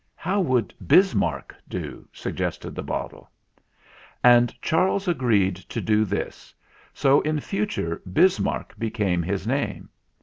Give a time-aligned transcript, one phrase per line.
[0.15, 3.29] "How would 'Bismarck' do?" suggested the bottle.
[4.23, 6.55] And Charles agreed to do this,
[6.91, 9.89] so in future Bismarck became his name.